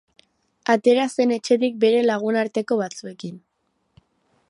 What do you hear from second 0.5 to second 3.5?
Atera zen etxetik bere lagunarteko batzuekin.